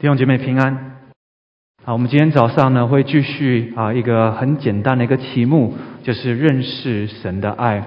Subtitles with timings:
[0.00, 0.92] 弟兄姐妹平安。
[1.84, 5.74] 好，我们今天早上呢会继续啊一个很简单的一个题目，
[6.04, 7.82] 就是认识神的爱。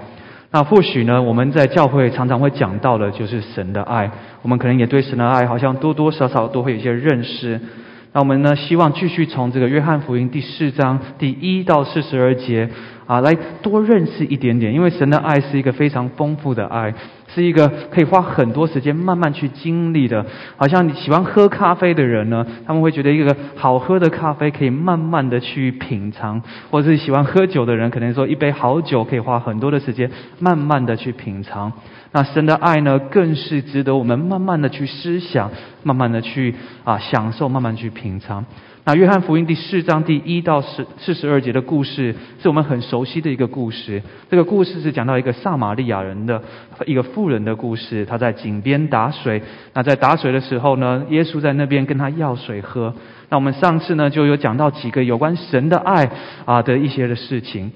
[0.50, 4.10] 那或许呢我们在教会常常会讲到的，就是神的爱。
[4.42, 7.58] 我们可能也对神的爱好像多多少少都会有一些认识。
[8.12, 12.68] 那我们呢希望继续从这个约翰福音第四章第一到四十二节。
[13.06, 16.94] 啊，来多认识一点点，因为神的爱是一个非常丰富的爱，
[17.34, 20.24] 是一个可以花很多时间慢慢去经历的。
[20.56, 26.40] 好像你喜欢喝咖啡的人呢，他们会觉得一个好喝的咖啡可以慢慢的去品尝；
[26.70, 31.72] 或者是喜欢喝酒的人，可能说一杯好酒可以花很多的时间慢慢的去品尝。
[32.12, 35.50] 那神的爱呢，更是值得我们慢慢的去思想，
[35.82, 36.54] 慢慢的去
[36.84, 38.44] 啊享受，慢慢去品尝。
[38.84, 44.02] 那约翰福音第四章第一到四四十二节的故事，是我们很熟悉的一个故事。
[44.28, 46.42] 这个故事是讲到一个撒玛利亚人的
[46.84, 48.04] 一个富人的故事。
[48.04, 49.40] 他在井边打水，
[49.72, 52.92] 那在打水的时候呢，耶稣在那边跟他要水喝。
[53.28, 56.10] 那我们上次呢就有讲到几个有关神的爱
[56.44, 57.70] 啊的一些的事情。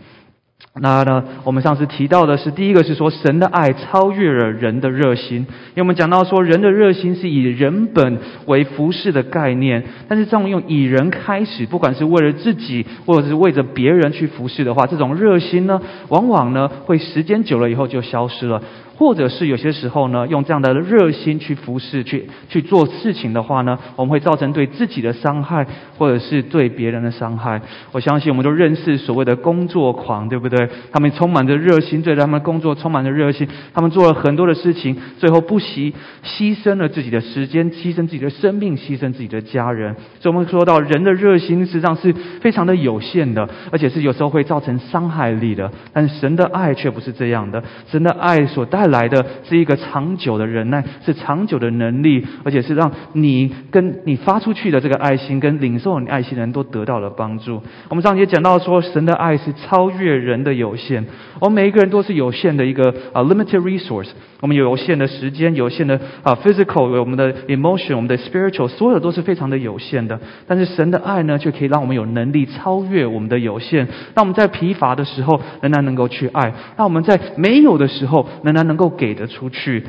[0.78, 18.62] 那呢，我们上次提到的是，第一个是说神的爱超越了人的热心，因为我们讲到说人的热心是以人本为服饰的概念，但是这种用以人开始，不管是为了自己或者是为着别人去服侍的话，这种热心呢，往往呢会时间久了以后就消失了。
[18.96, 25.66] 或者是有些时候呢，用这样的热心去服侍、去去做事情的话呢，我们会造成对自己的伤害，
[25.98, 27.60] 或者是对别人的伤害。
[27.92, 30.66] 我相信我们都认识所谓的工作狂，对不对？
[30.90, 35.92] 他们充满着热心，对他们工作充满着热心，他们做了很多的事情，最后不惜
[36.24, 39.94] 牺牲了自己的时间，牺牲自己的生命，牺牲自己的家人。
[40.20, 42.10] 所以，我们说到人的热心实际上是
[42.40, 45.70] 非常的有限的，而且是有时候会造成伤害力的。
[45.92, 48.85] 但是神的爱却不是这样的，神的爱所带。
[48.88, 57.62] 来的是一个长久的忍耐，是长久的能力，而且是让你跟你发出去的这个爱心，跟领受你爱心的人都得到了帮助。
[57.88, 61.04] 我们上节讲到说，神的爱是超越人的有限，
[61.40, 64.10] 我们每一个人都是有限的一个啊 limited resource。
[64.40, 70.20] 我们有限的时间，有限的啊 physical，我们的 emotion，我们的 spiritual，所有都是非常的有限的。
[70.46, 73.86] 但是神的爱呢，却可以让我们有能力超越我们的有限。
[74.14, 79.82] 让我们在疲乏的时候，仍然能够去爱；让我们在没有的时候，仍然能够给得出去。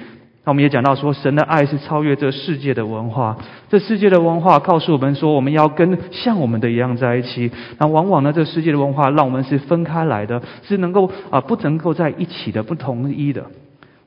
[0.46, 3.36] 那我们也讲到说，神的爱是超越这世界的文化。
[3.70, 7.52] 这世界的文化告诉我们说，我们要跟像我们的一样在一起。
[7.80, 13.44] 那往往呢，这世界的文化让我们是分开来的，是能够啊不能够在一起的，不统一的。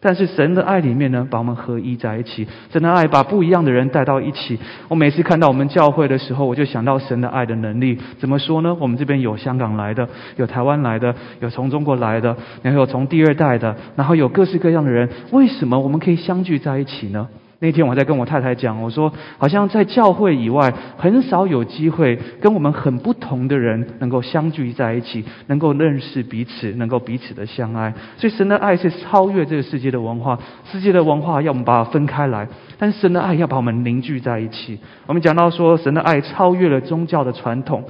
[0.03, 2.49] 但是神的爱里面呢，把我们合一在一起。
[2.73, 4.59] 神的爱把不一样的人带到一起。
[4.89, 7.99] 我每次看到我们教会的时候，我就想到神的爱的能力。
[8.19, 8.75] 怎么说呢？
[8.81, 15.07] 我们这边有香港来的，有台湾来的，有从中国来的，然后有从第二代的，然后有各式各样的人。
[15.33, 17.29] 为什么我们可以相聚在一起呢？
[17.63, 27.93] 那天我在跟我太太讲，我说好像在教会以外很少有机会跟我们很不同的人能够相聚在一起，能够认识彼此，能够彼此的相爱。
[28.17, 30.39] 所以神的爱是超越这个世界的文化，
[30.73, 34.79] 世界的文化要我们把它分开来，但是神的爱要把我们凝聚在一起。
[35.07, 37.85] 我们讲到说神的爱超越了宗教的传统。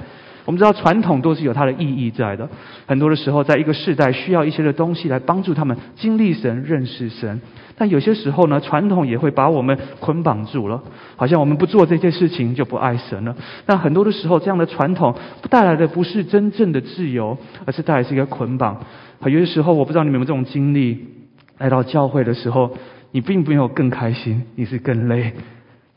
[0.51, 2.49] 我们知道传统都是有它的意义在的，
[2.85, 7.39] 很多的时候，在一个世代需要一些的东西来帮助他们经历神、认识神。
[7.77, 10.83] 但有些时候呢，传统也会把我们捆绑住了，
[11.15, 13.33] 好像我们不做这些事情就不爱神了。
[13.65, 15.15] 那很多的时候，这样的传统
[15.49, 18.77] 带来的不是真正的自由，而是带来是一个捆绑。
[19.23, 20.99] 有些时候，我不知道你们有没有这种经历，
[21.59, 22.75] 来到教会的时候，
[23.11, 25.31] 你并没有更开心，你是更累。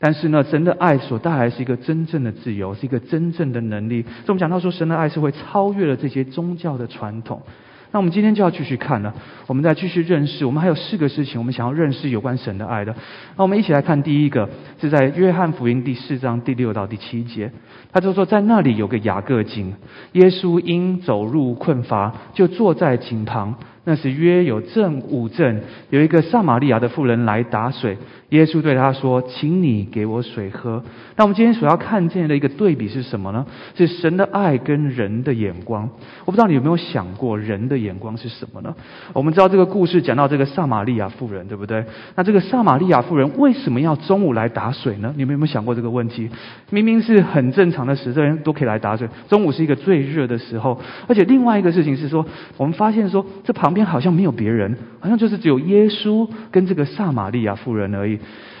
[0.05, 4.03] 但是呢，神的爱所带来是一个真正的自由，是一个真正的能力。
[4.03, 7.41] 所以我们讲到说，神的爱是会超越了这些宗教的传统。
[7.91, 9.15] 那我们今天就要继续看了，
[9.47, 10.45] 我们再继续认识。
[10.45, 12.95] 我们还有四个事情，我们想要认识有关神的爱的。
[13.35, 14.47] 那我们一起来看第一个，
[14.79, 17.51] 是在约翰福音第四章第六到第七节。
[17.91, 19.73] 他就说，在那里有个雅各井，
[20.11, 23.55] 耶稣因走入困乏，就坐在井旁。
[23.85, 27.97] 那是约有正午正，有一个撒玛利亚的妇人来打水。
[28.29, 30.83] 耶稣对他说：“请你给我水喝。”
[31.15, 33.45] 那我们今天所要看见的一个对比是什么呢？
[33.75, 35.87] 是神的爱跟人的眼光。
[36.25, 38.75] 我不知道你有没有想过，人的眼光是什么呢？
[39.13, 41.85] 我们知道这个故事讲到这个撒玛利亚妇人，对不对？
[42.15, 45.13] 那这个撒玛利亚妇人为什么要中午来打水呢？
[45.15, 46.27] 你们有没有想过这个问题？
[46.71, 49.07] 明明是很正常的时，这人都可以来打水。
[49.29, 52.25] 中午是一个最热的时候，而且另外一个事情是说，
[52.57, 58.17] 我们发现说，这旁边好像没有别人，好像就是只有耶稣跟这个撒玛利亚妇人而已。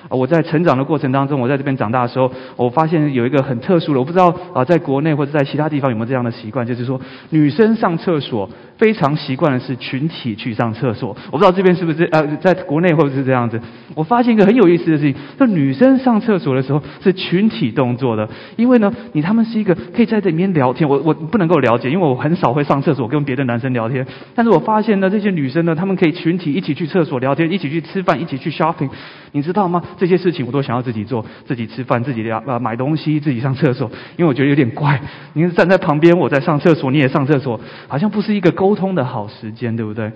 [0.07, 7.01] 我在成长的过程当中，我在这边长大的时候，我发现有一个很特殊的，我不知道啊，在国内或者在其他地方有没有这样的习惯，就是说
[7.31, 8.47] 女生上厕所
[8.77, 11.15] 非常习惯的是群体去上厕所。
[11.31, 13.59] 我不知道这边是不是呃，在国内会不会是这样子。
[13.93, 20.87] 我发现一个很有意思的事情，就女生上厕所的时候是群体动作的，因为呢，你他们是一个可以在这里面聊天。
[20.89, 24.05] 我我不能够了解，因为我很少会上厕所跟别的男生聊天。
[24.33, 28.89] 但是我发现呢，这些女生呢，她们可以群体一起去厕所聊天，一起去吃饭，一起去 shopping，
[29.31, 29.81] 你知道吗？
[29.97, 34.99] 这些事情我都想要自己做，自己吃饭，自己聊呃买东西，自己上厕所，因为我觉得有点怪。
[35.33, 40.11] 你站在旁边，我在上厕所，你也上厕所，好像不是一个沟通的好时间，对不对？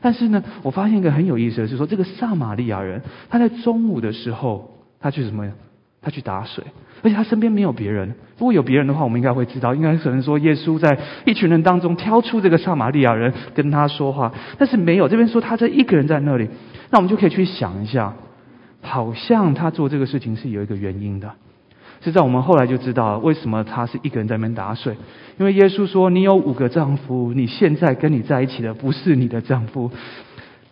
[0.00, 5.52] 但是呢，我发现一个很有意思的是说，这个撒玛利亚人他在中午的时候，他去什么？
[6.00, 6.64] 他去打水，
[7.02, 8.14] 而且他身边没有别人。
[8.38, 15.08] 如果有别人的话，我们应该会知道，应该可能说耶稣在一群人当中挑出这个撒玛利亚人跟他说话，但是没有。
[15.08, 16.48] 这边说他这一个人在那里，
[16.90, 18.14] 那我们就可以去想一下。
[18.80, 21.30] 好像他做这个事情是有一个原因的，
[22.02, 24.96] 是在我们后来就知道为什么他是一个人在那边打水，
[25.38, 29.90] 因为耶稣说：“你有五个丈夫，你现在跟你在一起的不是你的丈夫。”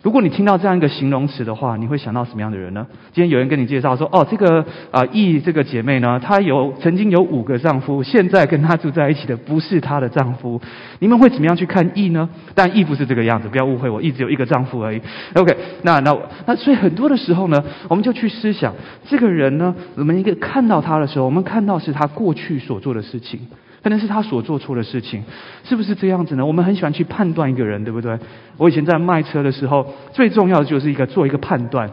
[0.00, 2.86] 如果你听到这样一个形容词的话，你会想到什么样的人呢？
[3.12, 10.60] 今天有人跟你介绍说：“哦，这个啊，易这个姐妹呢，她有曾经有五个丈夫，现在跟她住在一起的不是她的丈夫。”
[11.00, 12.28] 你们会怎么样去看易呢？
[12.54, 15.02] 但易不是这个样子，不要误会我，易只有一个丈夫而已。
[15.34, 16.16] OK，那那
[16.46, 18.72] 那，所以很多的时候呢，我们就去思想
[19.08, 23.40] 这个人呢，我们一个看到他的时候，我们看到是他过去所做的事情。
[23.82, 25.22] 可能是他所做错的事情，
[25.64, 26.44] 是不是这样子呢？
[26.44, 28.18] 我们很喜欢去判断一个人，对不对？
[28.56, 31.90] 我以前在卖车的时候，最重要的就是一个做一个判断。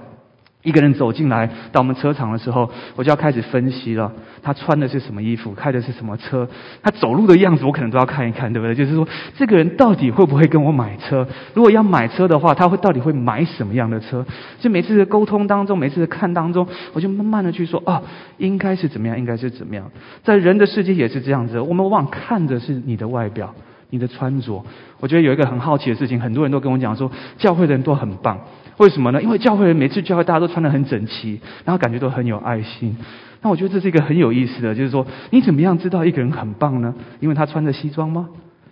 [0.65, 4.11] 一个人走进来到我们车场的时候，我就要开始分析了。
[4.43, 6.47] 他穿的是什么衣服，开的是什么车，
[6.83, 8.75] 他走路的样子，我可能都要看一看，对不对？
[8.75, 9.07] 就是说，
[9.37, 11.27] 这个人到底会不会跟我买车？
[11.53, 14.25] 如果要买车的话，他会到底会买什么样的车？
[14.59, 18.01] 就每次的沟通当中，每次的看当中，我就慢慢的去说，哦，
[18.37, 19.89] 应该是怎么样，应该是怎么样。
[20.23, 23.53] 在人的世界也是这样子，我们往往看的是你的外表，
[23.91, 24.63] 你的穿着。
[24.99, 28.39] 我觉得有一个很好奇的事情，很多人都跟我讲说，教会的人都很棒。
[28.77, 29.21] 为什么呢？
[29.21, 32.97] 因为教会人每次教会大家都穿得很整齐，然后感觉都很有爱心。
[33.41, 36.93] 那我觉得这是一个很有意思的，就是说你怎么样知道一个人很棒呢？
[37.19, 38.29] 因为他穿着西装吗？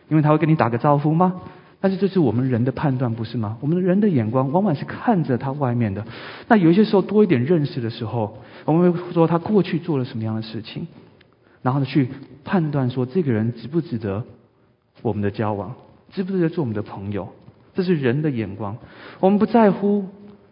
[0.10, 1.34] 因为他会跟你打个招呼吗？
[1.80, 3.58] 但是这是我们人的判断，不是吗？
[3.60, 6.06] 我们人的眼光往往是看着他外面的。
[6.48, 10.88] 那有一些时候多一点认识的时候，我们会说他过去做了什么样的事情，
[11.62, 12.10] 然后呢去
[12.44, 14.24] 判断说这个人值不值得
[15.02, 15.76] 我们的交往，
[16.12, 17.30] 值不值得做我们的朋友。
[17.74, 18.78] 这是人的眼光，
[19.20, 20.06] 我们不在乎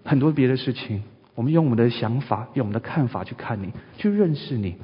[0.03, 1.03] 很多别的事情，
[1.35, 4.75] 我们用我们的想法、用我们的看法去看你，去认识你。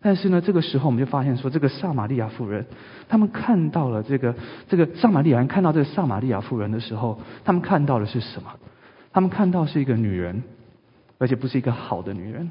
[0.00, 2.66] 但是呢，这个时候我们就发现说，这个撒玛利亚妇人，
[3.08, 4.34] 他们看到了这个
[4.68, 8.50] 这个撒玛利亚人看到这个撒玛利亚妇人的时候，他们看到的是什么？
[9.12, 10.42] 他们看到是一个女人，
[11.18, 12.50] 而且不是一个好的女人。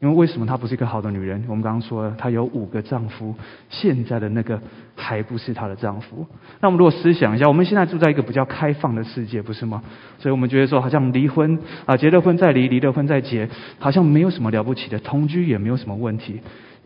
[0.00, 1.44] 因为为什么她不是一个好的女人？
[1.48, 3.34] 我们刚刚说了，她有五个丈夫，
[3.68, 4.60] 现在的那个
[4.94, 6.26] 还不是她的丈夫。
[6.60, 9.82] 那我们如果思想一下，我们现在住在一个比较开放的世界，不是吗？
[10.18, 13.48] 所以我们觉得说，好像离婚啊，结了婚再离，离了婚再结，
[13.78, 16.40] 好像没有什么了不起的，同居也没有什么问题。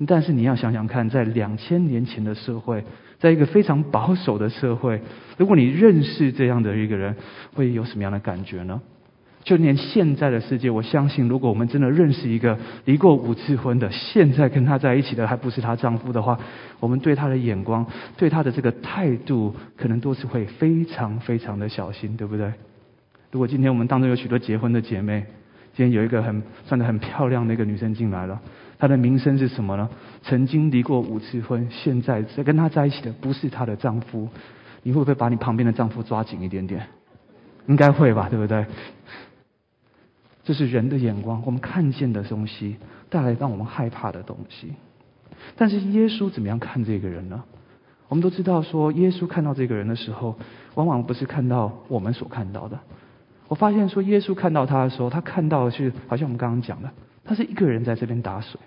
[0.07, 2.83] 但是你要想想看，在两千年前的社会，
[3.19, 5.01] 在一个非常保守的社会，
[5.37, 7.15] 如果你认识这样的一个人，
[7.55, 8.81] 会有什么样的感觉呢？
[9.45, 16.39] 就连现在的世界，我相信，如果我们真的认识一个离过五次婚的，现在跟他在一起的还不是她丈夫的话，
[16.79, 17.85] 我们对他的眼光，
[18.17, 22.53] 对他的这个态度，可能都是会非常非常的小心，对不对？
[23.33, 25.25] 如果今天我们当中有许多结婚的姐妹，
[25.75, 28.41] 今天有一个很穿得很漂亮的一个女生进来了，
[28.79, 29.89] 她的名声是什么呢？
[30.23, 34.29] 曾经离过五次婚，现在在跟她在一起的不是她的丈夫，
[34.85, 36.87] 你会不会把你旁边的丈夫抓紧一点点？
[37.67, 38.65] 应该会吧，对不对？
[40.45, 42.77] 这是人的眼光，我们看见的东西
[43.09, 44.73] 带来让我们害怕的东西。
[45.57, 47.43] 但是耶稣怎么样看这个人呢？
[48.09, 50.37] 我们都知道，说耶稣看到这个人的时候，
[50.75, 52.79] 往往不是看到我们所看到的。
[53.49, 56.91] 我发现说，耶稣看到他的时候，他看到的是，好像我们刚刚讲的，
[57.25, 58.61] 他是一个人在这边打水。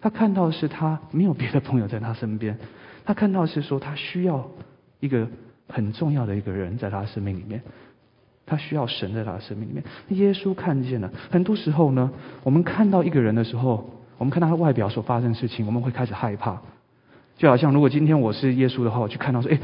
[0.00, 2.58] 他看到的是他没有别的朋友在他身边。
[3.04, 4.48] 他看到是说，他需要
[5.00, 5.28] 一个
[5.68, 7.62] 很重要的一个人在他生命里面。
[8.46, 9.84] 他需要神在他的生命里面。
[10.08, 12.10] 耶稣看见了，很多时候呢，
[12.42, 16.60] 我们看到一个人的时候，我们看到他外表所发生的事情，我们会开始害怕。
[17.36, 19.58] 就好像如果今天我是耶稣的话，我去看到说，哎，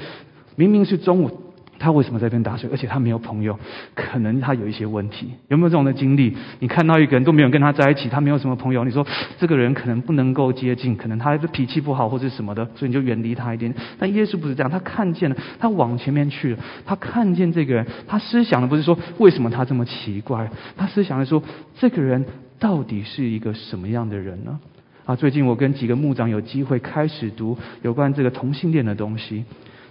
[0.56, 1.30] 明明是中午。
[1.78, 2.68] 他为什么在边打水？
[2.72, 3.58] 而且他没有朋友，
[3.94, 5.30] 可能他有一些问题。
[5.48, 6.36] 有没有这种的经历？
[6.58, 9.06] 你看到一个人都没有跟他在一起，他没有什么朋友，你说
[9.38, 13.72] 这个人可能不能够接近，可能他的脾气不好或者什么的，所以你就远离他一点。
[13.98, 21.42] 但耶稣不是这样，他看见了，他往前面去了，他看见这个人，他思想的不是说为什么他这么奇怪，他思想的说
[21.78, 22.24] 这个人
[22.58, 24.58] 到底是一个什么样的人呢？
[25.04, 29.44] 啊，最近我跟几个牧长有机会开始读有关这个同性恋的东西。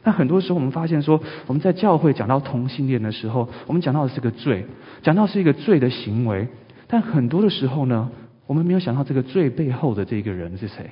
[0.08, 4.66] 但很多时候我们发现说，我们在教会讲到同性恋的时候，我们讲到的是个罪，
[5.02, 6.48] 讲到是一个罪的行为。
[6.88, 8.10] 但很多的时候呢，
[8.46, 10.92] 我们没有想到这个罪背后的这个人是谁，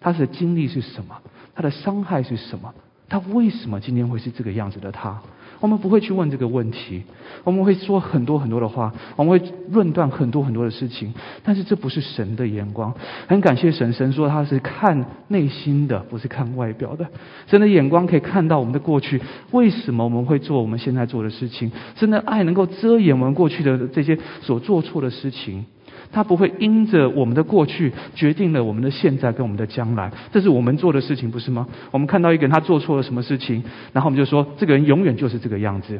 [0.00, 1.16] 他的经历是什么，
[1.54, 2.74] 他的伤害是什么，
[3.08, 5.22] 他为什么今天会是这个样子的他？
[5.62, 7.04] 我们不会去问这个问题，
[7.44, 11.14] 我们会说很多很多的话，我们会论断很多很多的事情，
[11.44, 12.92] 但是这不是神的眼光。
[13.28, 17.06] 很感谢神，神说他是看内心的，不是看外表的。
[17.46, 21.70] 神的眼光可以看到我们的过去，为什么我们会做我们现在做的事情？
[21.94, 25.64] 神的爱能够遮掩我们过去的这些所做错的事情。
[26.12, 31.66] 他不会因着我们的过去决定了我们的现在跟我们的将来，这是我们做的事情，不是吗？
[31.90, 35.98] 我们看到一个人他做错了什么事情，然后我们就说这个人永远就是这个样子。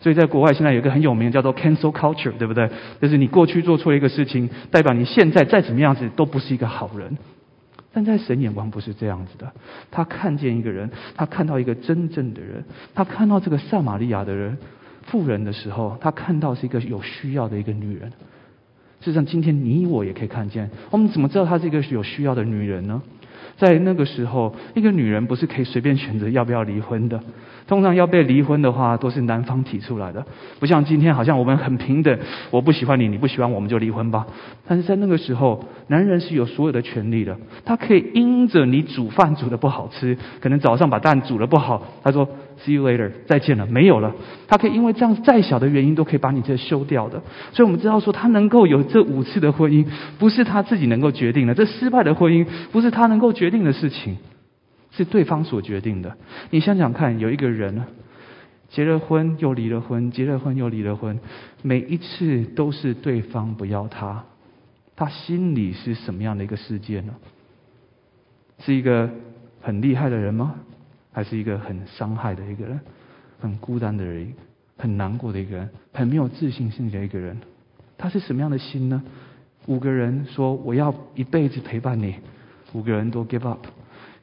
[0.00, 2.70] 所以在国外现在有一个很有名叫做 cancel culture，对不对？
[3.02, 7.18] 就是你过去做错一个事情，代表你现在再怎么样子都不是一个好人。
[7.92, 9.52] 但在神眼光不是这样子的，
[9.90, 12.64] 他看见一个人，他看到一个真正的人，
[12.94, 14.56] 他看到这个撒玛利亚的人
[15.02, 18.10] 富人的时候，他看到是一个有需要的一个女人。
[19.00, 20.70] 事实上，今天你我也可以看见。
[20.90, 23.00] 我们怎么知道她是一个有需要的女人呢？
[23.56, 27.20] 在那个时候，一个女人不是可以随便选择要不要离婚的。
[27.66, 30.24] 通常要被离婚的话，都是男方提出来的，
[30.58, 32.18] 不像今天，好像我们很平等。
[32.50, 34.26] 我不喜欢你，你不喜欢我们就离婚吧。
[34.66, 42.28] 但是在那个时候，男人是有所有的权利的，他可以因着你煮饭煮的不好吃，可能早上把蛋煮的不好，他说
[42.64, 44.14] “see you later”，再见了，没有了。
[44.46, 47.22] 他可以因为这样再小的原因都可以把你这修掉的。
[47.52, 49.86] 所以我们知道说，他能够有这五次的婚姻，
[50.18, 51.54] 不是他自己能够决定的。
[51.54, 54.18] 这失败的婚姻不是他能够决定的事情。
[54.92, 56.16] 是对方所决定的。
[56.50, 57.84] 你想想看，有一个人
[58.68, 61.16] 结了婚又离了婚，结了婚又离了婚，
[61.62, 64.24] 每一次都是对方不要他，
[64.96, 67.14] 他心里是什么样的一个世界呢？
[68.58, 69.08] 是一个
[69.60, 70.56] 很厉害的人吗？
[71.12, 72.80] 还是一个很伤害的一个人，
[73.40, 74.32] 很孤单的人，
[74.76, 77.36] 很难过的一个人，很没有自信心的一个人？
[77.98, 79.02] 他是什么样的心呢？
[79.66, 82.14] 五个人说我要一辈子陪伴你，
[82.72, 83.66] 五个人都 give up。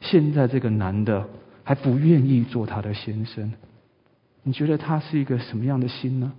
[0.02, 1.28] 现在这个男的
[1.64, 3.54] 还不愿意做他的先生，
[4.44, 6.34] 你觉得他是一个什么样的心呢？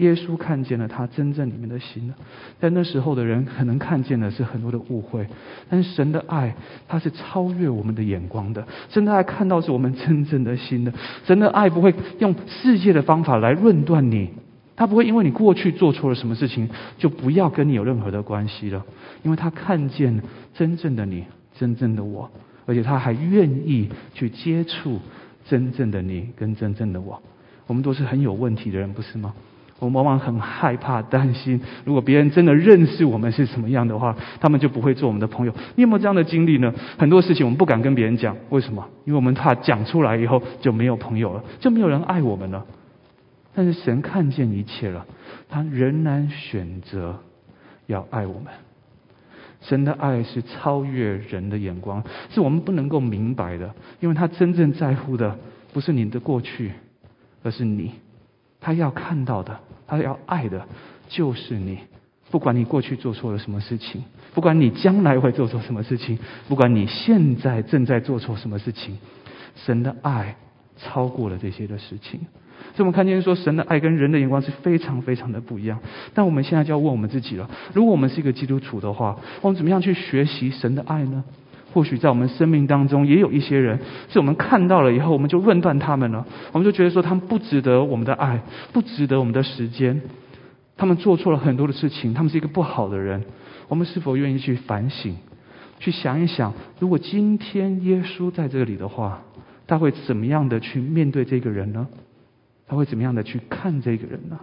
[0.00, 2.14] 耶稣看见了他真正里面的心了？
[2.58, 5.26] 在那时候的人可能看见的是很多的误会，
[5.68, 6.54] 但是神的爱
[6.88, 10.92] 他是超越我们的眼光的，神的爱看到是我们真正的心的，
[11.24, 14.30] 神的爱不会用世界的方法来论断你，
[14.74, 18.84] 他不会因为你过去做错了什么事情就不要跟你有任何的关系了，
[19.22, 20.22] 因为他看见
[20.54, 21.24] 真正的你，
[21.58, 22.30] 真正的我。
[22.66, 25.00] 而且他还愿意去接触
[25.48, 27.20] 真正的你跟真正的我。
[27.66, 29.34] 我们都是很有问题的人，不是吗？
[29.80, 35.52] 我们往往很害怕、担心，如果别人真的认识我们是什么样的话，他们就不会做我们的朋友。
[35.74, 36.72] 你有没有这样的经历呢？
[36.98, 38.86] 很多事情我们不敢跟别人讲，为什么？
[39.06, 42.64] 因为我们怕讲出来以后就没有朋友了，就没有人爱我们了。
[43.54, 45.06] 但是神看见一切了，
[45.48, 47.18] 他仍然选择
[47.86, 48.52] 要爱我们。
[49.62, 55.38] 神的爱是超越人的眼光，是我们不能够明白的，因为他真正在乎的
[55.72, 56.72] 不是你的过去，
[57.42, 57.92] 而是你。
[58.62, 59.58] 他要看到的，
[59.90, 60.64] 他要爱的，
[61.08, 61.80] 就是你。
[62.30, 66.16] 不管你过去做错了什么事情，不管你将来会做错什么事情，
[66.48, 68.96] 不管你现在正在做错什么事情，
[69.56, 70.36] 神的爱
[70.78, 72.20] 超过了这些的事情。
[72.72, 75.80] 所以我们看见说，神的爱跟人的眼光是非常非常的不一样。
[76.14, 81.24] 但我们现在就要问我们自己了：如果我们是一个基督徒的话，我们怎么样去学习神的爱呢？
[81.72, 86.26] 或许在我们生命当中，也有一些人，是我们看到了以后，我们就论断他们了。
[86.52, 88.40] 我们就觉得说，他们不值得我们的爱，
[88.72, 90.00] 不值得我们的时间。
[90.76, 93.22] 他们做错了很多的事情，他们是一个不好的人。
[93.68, 95.14] 我们是否愿意去反省，
[95.78, 99.22] 去想一想，如果今天耶稣在这里的话，
[99.66, 101.86] 他会怎么样的去面对这个人呢？
[102.66, 104.40] 他会怎么样的去看这个人呢？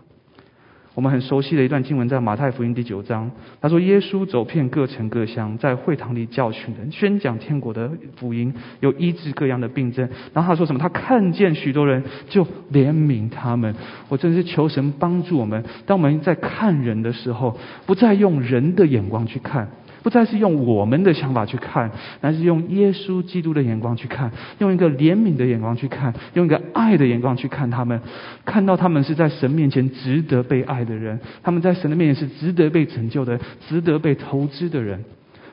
[0.98, 3.30] 我们很熟悉的一段经文在马太福音第九章，
[3.62, 10.80] 他说：“耶稣走遍各城各乡，在会堂里教训人，宣讲天国的福音，有医治各样的病症。”然后他说什么？
[10.80, 13.76] 他看见许多人，就怜悯他们。
[14.10, 19.70] 我真是求神帮助我们，当我们在看人的时候，不再用人的眼光去看。
[20.08, 28.00] 不再是用我们的想法去看，而是用耶稣基督的眼光去看，用一个怜悯的眼光去看，用一个爱的眼光去看他们，
[28.46, 33.38] 看到他们是在神面前值得被爱的人，他们在神的面前是值得被拯救的、
[33.68, 35.04] 值得被投资的人。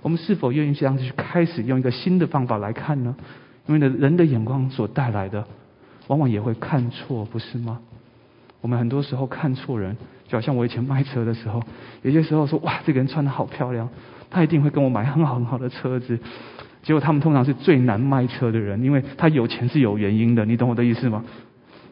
[0.03, 3.17] 我们是否愿意这样子去开始用一个新的方法来看呢？
[3.67, 5.45] 因为呢，人的眼光所带来的，
[6.07, 7.81] 往往也会看错，不是吗？
[8.61, 9.97] 我们很多时候看错人，
[10.29, 11.61] 就好像我以前卖车的时候，
[12.03, 13.89] 有些时候说哇，这个人穿的好漂亮，
[14.35, 16.19] 他一定会跟我买很好很好的车子。
[16.83, 21.25] 结果他们通常是最难卖车的人，因为他有钱是有原因的，你懂我的意思吗？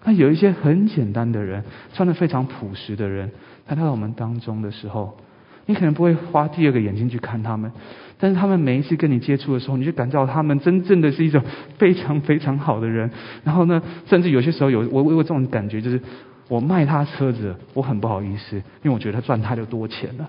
[0.04, 3.30] 那有一些很简单的人，穿的非常朴实的人，
[3.64, 5.16] 他到我们当中的时候，
[5.64, 7.72] 你可能不会花第二个眼睛去看他们，
[8.18, 11.40] 但是他们每一次跟你接触的时候，你就感到他们真正的是一种
[11.78, 13.08] 非常非常好的人。
[13.44, 15.98] 然后呢，甚至有些时候有我我有这种感觉，就是
[16.48, 20.28] 我卖他车子，我很不好意思，因为我觉得他赚太多钱了。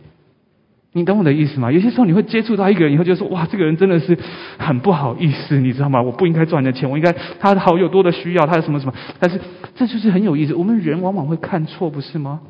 [0.95, 1.71] 你懂我的意思吗？
[1.71, 4.17] 有些时候你会接触到一个人以后，就说哇，这个人真的是
[4.59, 6.01] 很不好意思，你知道吗？
[6.01, 8.93] 我不应该赚你的钱，我应该他的好有多的需要，他有什么什么。
[9.19, 9.41] 但是
[9.75, 12.41] 这就是很有意思，我们人往往会看错，不是吗？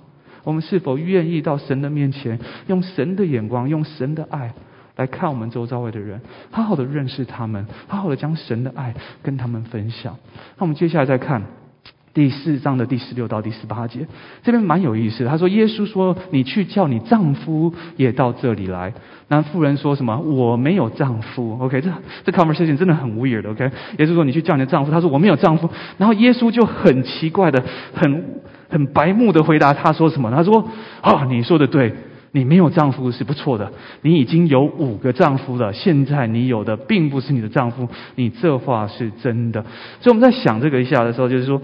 [0.44, 4.54] 我们是否愿意到神的面前，用神的眼光，用神的爱
[4.98, 6.20] 来看我们周遭的人，
[6.52, 10.18] 好好的认识他们，好好的将神的爱跟他们分享。
[10.58, 11.63] 那我们接下来再看。
[12.14, 14.06] 第四章的第十六到第十八节，
[14.44, 15.26] 这边蛮有意思。
[15.26, 18.94] 他说：“耶稣说，你去叫你丈夫也到这里来。”
[19.30, 20.16] 那妇人说什么？
[20.20, 21.58] 我没有丈夫。
[21.60, 21.92] OK，这
[22.24, 23.50] 这 conversation 真的很 weird。
[23.50, 23.64] OK，
[23.98, 25.68] 耶稣说：“你去叫你的丈夫。”他说：“我没有丈夫。”
[25.98, 27.64] 然后耶稣就很奇怪的、
[27.96, 28.24] 很
[28.70, 30.30] 很白目的回答他说什么？
[30.30, 30.70] 他说
[31.02, 31.96] ：“啊，你说的对，
[32.32, 33.72] 你没有丈夫是不错的。
[34.04, 37.90] 你已经有五个丈夫了，现在你有的并不是你的丈夫。
[38.14, 39.64] 你这话是真的。”
[40.00, 41.60] 所以我们在想这个一下的时候，就是说。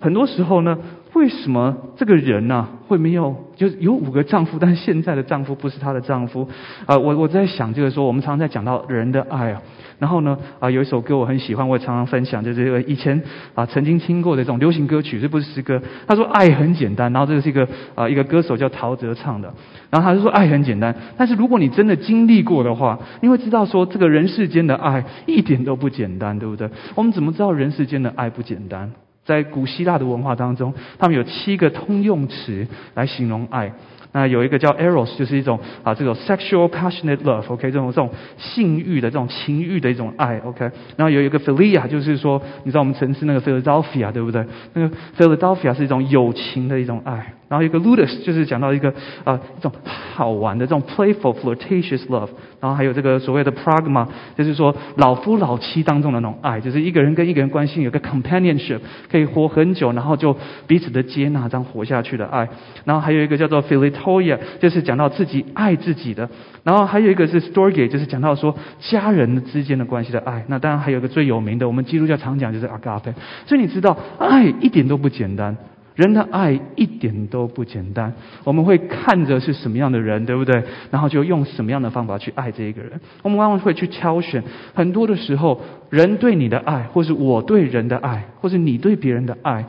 [0.00, 0.78] 很多时候呢，
[1.14, 3.34] 为什么这个人呢会没有？
[3.56, 6.48] 就是有五个丈夫，但是现在的丈夫不是她的丈夫。
[6.86, 9.60] 啊，我我在想，就是说，我们常常在讲到人的爱啊。
[9.98, 13.20] 然后呢，啊，有一首歌我很喜欢，我也常常分享，就是这个以前
[13.56, 15.82] 啊曾经听过的这种流行歌曲，这不是诗歌。
[16.06, 19.52] 他说爱很简单，然后这个是一个啊一个歌手叫陶喆唱的。
[19.90, 26.70] 然后他就说爱很简单，但是如果你真的经历过的话，你会知道说这个人世间的爱一点都不简单，对不对？
[26.94, 28.92] 我们怎么知道人世间的爱不简单？
[29.28, 33.70] 在古希腊的文化当中，他们有七个通用词来形容爱。
[34.10, 38.08] 那有一个叫 eros，就是一种啊这种 sexual passionate love，OK，这种这种
[38.38, 40.60] 性欲的这种情欲的一种爱，OK。
[40.96, 44.42] 然后有一个 philia，就是说你知道我们城市那个 Philadelphia 对不对？
[44.72, 47.34] 那个 Philadelphia 是一种友情的一种爱。
[47.48, 48.92] 然后一个 ludus 就是讲到一个
[49.24, 49.72] 啊一种
[50.14, 52.28] 好玩的这种 playful flirtatious love，
[52.60, 58.80] 然后还有这个所谓的 pragma，就是说老夫老妻当中的那种爱，就是一个人跟一个人关系有个 companionship，
[59.10, 62.48] 可以活很久，然后就彼此的接纳这样活下去的爱。
[62.84, 66.28] 然后还有一个叫做 philitoia，就是讲到自己爱自己的。
[66.64, 70.44] 然后还有一个是 storge，就是讲到说家人之间的关系的爱。
[70.48, 73.14] 那当然还有个最有名的，我们基督教常讲就是 agape。
[73.46, 75.56] 所以你知道爱一点都不简单。
[75.98, 78.12] 人的爱一点都不简单，
[78.44, 80.62] 我们会看着是什么样的人，对不对？
[80.92, 82.92] 然后就用什么样的方法去爱这一个人。
[83.20, 84.40] 我们往往会去挑选，
[84.74, 89.64] 很多的时候，人对你的爱，或是我对人的爱，或是你对别人的爱，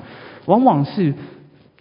[0.46, 1.16] 往往是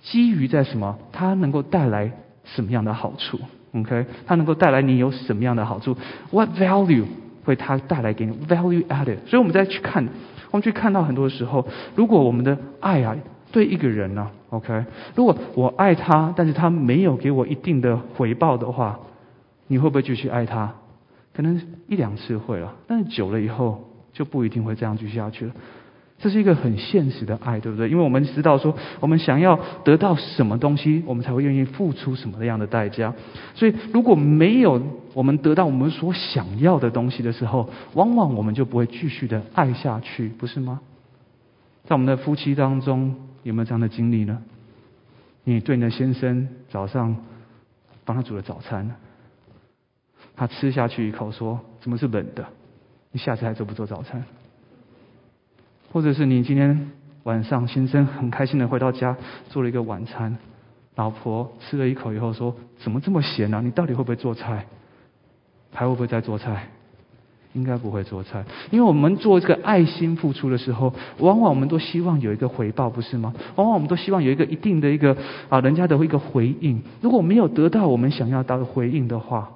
[0.00, 0.96] 基于在什么？
[1.12, 2.10] 它能够带来
[2.44, 3.38] 什么样的好处
[3.74, 4.06] ？OK？
[4.26, 5.94] 它能够带来你有什么样的好处
[6.30, 7.04] ？What value
[7.44, 9.18] 会它带来给你？Value added。
[9.26, 10.08] 所以我们再去看，
[10.50, 13.14] 我们去看到很多时候，如果我们的爱啊。
[13.58, 14.84] 对一个人呢，OK，
[15.16, 19.00] 如果我爱他，但是他没有给我一定的回报的话，
[19.66, 20.72] 你会不会继续爱他？
[21.34, 25.52] 可能一两次会了，但是久了以后就不一定会这样继续下去了。
[26.20, 27.88] 这是一个很现实的爱，对不对？
[27.88, 33.12] 因为我们知道说，我们想要得到什么东西，我们才会愿意付出什么样的代价。
[33.56, 34.80] 所以，如果没有
[35.14, 40.78] 我们得到我们所想要的东西的时候，往往我们就不会继续的爱下去，不是吗？
[41.88, 43.16] 在我们的夫妻当中。
[43.42, 44.42] 有没有这样的经历呢？
[45.44, 47.16] 你对你的先生早上
[48.04, 48.96] 帮他煮了早餐，
[50.36, 52.44] 他吃下去一口说：“怎么是冷的？”
[53.12, 54.24] 你下次还做不做早餐？
[55.90, 56.90] 或者是你今天
[57.22, 59.16] 晚上先生很开心的回到家
[59.48, 60.36] 做了一个晚餐，
[60.96, 63.62] 老婆吃了一口以后说：“怎么这么咸呢？
[63.64, 64.66] 你到底会不会做菜？
[65.72, 66.68] 还会不会再做菜？”
[67.54, 73.32] 应该不会做菜，因为我们做这个爱心付出的时候，往往我们都希望有一个回报，不是吗？
[73.56, 75.16] 往往我们都希望有一个一定的一个
[75.48, 76.82] 啊，人家的一个回应。
[77.00, 79.50] 如果没有得到我们想要到的回应的话，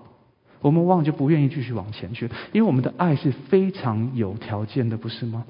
[0.61, 5.45] 我们往往就不愿意继续往前去，因为我们的爱是非常有条件的，不是吗？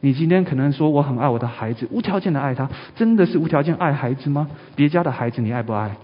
[0.00, 4.48] 你今天可能说我很爱我的孩子，无条件的爱他，真的是无条件爱孩子吗？
[4.74, 5.96] 别家的孩子你爱不爱？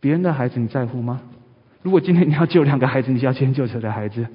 [0.00, 1.20] 别人的孩子你在乎吗？
[1.82, 4.26] 如果今天你要救两个孩子，你就要先救谁的孩子？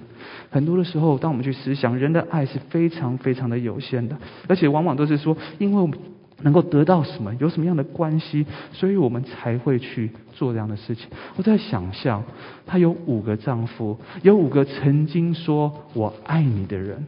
[0.49, 5.97] 很多的时候，当我们去思想，人的爱是非常非常的有限的，而且往往都是说，因为我们
[6.41, 11.07] 能够得到什么，有什么样的关系，所以我们才会去做这样的事情。
[11.35, 12.23] 我在想象，
[12.65, 17.05] 她有五个丈夫，有五个曾经说我爱你的人，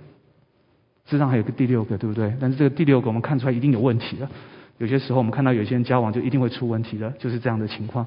[1.10, 2.34] 世上还有个第六个，对不对？
[2.40, 4.30] 但是这个第六个，我们看出来一定有问题了。
[4.78, 8.06] 有些时候我们看到有些人交往就一定会出问题的，就是这样的情况。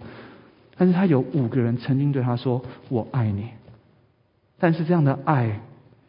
[0.78, 3.50] 但是他有五个人曾经对他说：“我爱你。”
[4.58, 5.60] 但是这样的爱。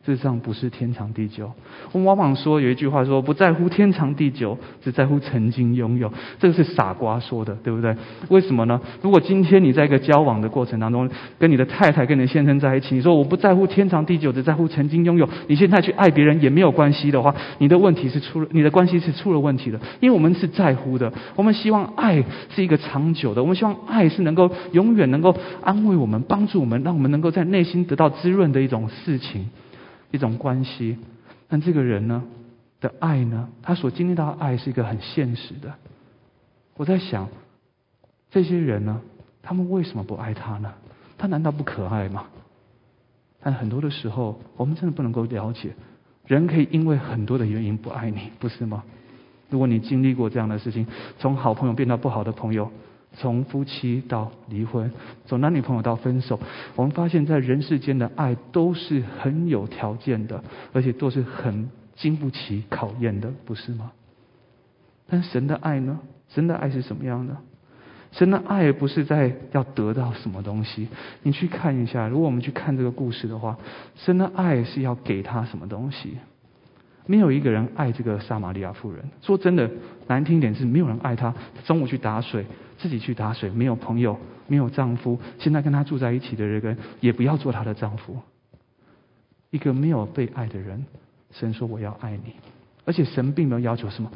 [0.09, 1.51] 事实上不是天长地久。
[1.91, 7.95] 我们往往说有一句话说：“不在乎天长地久，只在乎曾经拥有。”这个是傻瓜说的，对不对？
[8.29, 8.81] 为什么呢？
[9.03, 19.79] 如果今天你在一个交往的过程当中，跟你的太太、跟你的先生在一起，你说我不在乎天长地久，只在乎曾经拥有，你现在去爱别人也没有关系的话，你的问题是出了，你的关系是出了问题的。
[19.99, 22.23] 因为我们是在乎的，我们希望爱
[22.55, 29.45] 是一个长久的，我们希望爱是能够永远能够安慰我们、帮助我们，让我们能够在内心得到滋润的一种事情。
[30.11, 30.97] 一种关系，
[31.47, 32.23] 但这个人呢
[32.81, 35.73] 的爱呢，他所经历到的爱是一个很现实的。
[36.75, 37.27] 我在想，
[38.29, 39.01] 这些人呢，
[39.41, 40.73] 他们为什么不爱他呢？
[41.17, 42.25] 他难道不可爱吗？
[43.41, 45.73] 但很多的时候，我们真的不能够了解，
[46.25, 48.83] 人可以因为很多的原因不爱你，不是吗？
[49.49, 50.85] 如果你经历过这样的事情，
[51.17, 52.71] 从好朋友变到不好的朋友。
[53.13, 54.91] 从夫妻到离婚，
[55.25, 56.39] 从男女朋友到分手，
[56.75, 63.91] 我们发现，在人世间的爱都是很有条件的，而且都是很经不起考验的，不是吗？
[65.07, 65.99] 但神的爱呢？
[66.29, 67.35] 神的爱是什么样的？
[68.11, 70.87] 神的爱不是在要得到什么东西。
[71.23, 73.57] 你去看一下，如果我们去看这个故事的话，
[73.95, 76.17] 神的爱是要给他什么东西？
[77.09, 79.03] 没有一个人爱这个撒玛利亚妇人。
[79.19, 79.67] 说真的，
[80.05, 81.33] 难听点是没有人爱她。
[81.65, 82.45] 中午去打水，
[82.77, 85.19] 自己去打水，没有朋友，没有丈夫。
[85.39, 88.15] 现在跟她住在一起的人，也不要做她的丈夫。
[89.49, 90.85] 一个没有被爱的人，
[91.31, 92.35] 神说我要爱你，
[92.85, 94.11] 而且神并没有要求什么。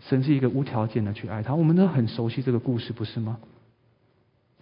[0.00, 1.54] 神是一个无条件的去爱他。
[1.54, 3.38] 我们都很熟悉这个故事，不是吗？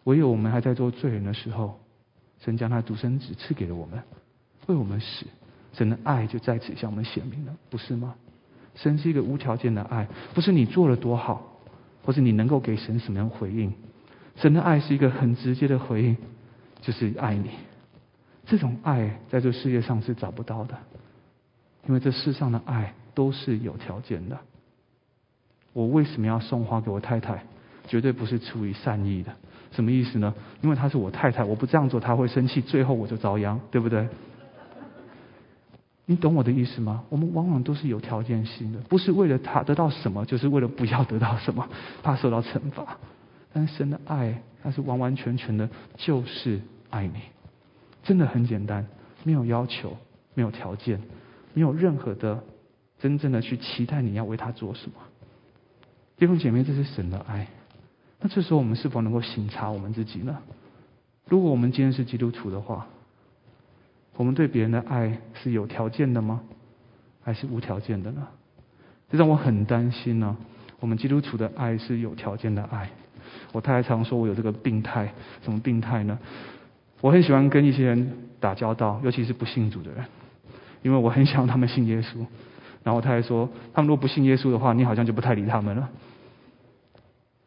[0.04, 1.80] 唯有我们还在做罪人的时候，
[2.38, 4.00] 神将他独生子赐给了我们，
[4.68, 5.26] 为我们死。
[5.72, 8.14] 神的爱就在此向我们显明了，不是吗？
[8.74, 11.58] 神是一个无条件的爱，不是你做了多好，
[12.04, 13.72] 或是你能够给神什么样回应。
[14.36, 16.16] 神的爱是一个很直接的回应，
[16.80, 17.50] 就是爱你。
[18.46, 20.76] 这种爱在这世界上是找不到的，
[21.86, 24.38] 因为这世上的爱都是有条件的。
[25.72, 27.44] 我为什么要送花给我太太？
[27.86, 29.32] 绝对不是出于善意的。
[29.70, 30.34] 什么意思呢？
[30.60, 34.08] 因为她是我太太，我不这样做她会生气，最后我就遭殃，对不对？
[36.04, 37.04] 你懂我的意思吗？
[37.08, 41.68] 我们往往都是有条件性的，不是为了他得到什么，就是为了不要得到什么，
[42.02, 42.98] 怕受到惩罚。
[43.52, 46.60] 但是神的爱，他是完完全全的，就是
[46.90, 47.20] 爱你，
[48.02, 48.84] 真的很简单，
[49.22, 49.96] 没有要求，
[50.34, 51.00] 没有条件，
[51.54, 52.42] 没有任何的
[52.98, 54.94] 真正的去期待你要为他做什么。
[56.16, 57.46] 弟兄姐妹，这是神的爱。
[58.20, 60.36] 那这时候我们是否能够省察我们自己呢？
[61.26, 62.88] 如果我们今天是基督徒的话。
[64.16, 66.40] 我们对别人的爱是有条件的吗？
[67.22, 68.26] 还是无条件的呢？
[69.10, 70.36] 这让我很担心呢。
[70.80, 72.90] 我们基督徒的爱是有条件的爱。
[73.52, 76.18] 我太太常说我有这个病态，什么病态呢？
[77.00, 80.04] 我很喜欢跟一些人打交道，尤其是不信主的人，
[80.82, 82.18] 因为我很想他们信耶稣。
[82.82, 85.88] 然后我太太说，他们如果不信耶稣的话，你好像就不太理他们了。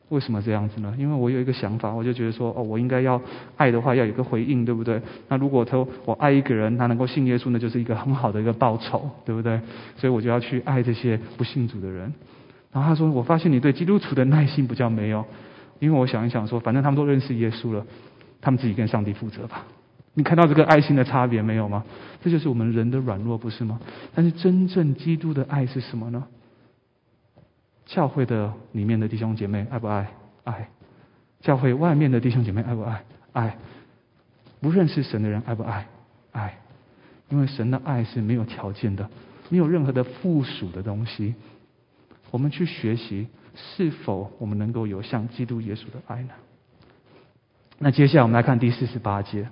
[0.09, 0.93] 为什么这样子呢？
[0.99, 3.19] 因为我有一个想法，我就觉得说，哦，我应该要
[3.57, 5.01] 爱的话，要有个回应，对不对？
[5.27, 9.59] 那如果他我爱一个人，他能够信耶稣，那就是一个很好的一个报酬，对不对？
[9.97, 12.13] 所以我就要去爱这些不信主的人。
[12.71, 15.25] 然后他说，我发现你对基督徒的耐心不叫没有，
[15.79, 17.83] 因为我想一想说，反正他们都认识耶稣了，
[18.41, 19.65] 他们自己跟上帝负责吧。
[20.13, 21.83] 你看到这个爱心的差别没有吗？
[22.23, 23.79] 这就是我们人的软弱，不是吗？
[24.13, 26.23] 但是真正基督的爱是什么呢？
[27.85, 30.11] 教会的里面的弟兄姐妹爱不爱？
[30.43, 30.69] 爱。
[31.41, 33.03] 教会外面的弟兄姐妹爱不爱？
[33.33, 33.57] 爱。
[34.59, 35.87] 不认识神的人爱不爱？
[36.31, 36.57] 爱。
[37.29, 39.09] 因为神的爱是没有条件的，
[39.49, 41.35] 没有任何的附属的东西。
[42.31, 46.29] 我们去学习，是否我们能够有像基督耶稣的爱呢？
[47.77, 49.47] 那接下来我们来看第四十八节。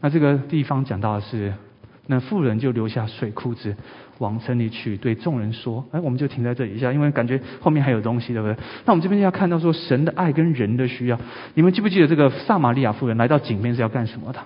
[0.00, 1.54] 那这个地方讲到的是，
[2.06, 3.74] 那妇人就留下水裤子。
[4.18, 8.56] 往城里去，对众人说：“哎，我们就停在这里一下，因为感觉后面还有东西，对不对？
[8.84, 11.18] 那我们这边要看到说神的爱跟人的需要。
[11.54, 14.38] 你们记不记得这个撒玛利亚妇人来到井边是要干什么的？